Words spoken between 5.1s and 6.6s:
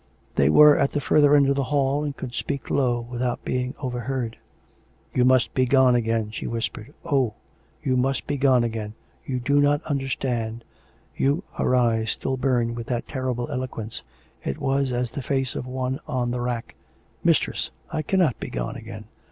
You must begone again," she